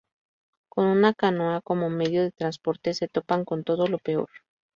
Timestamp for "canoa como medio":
1.13-2.23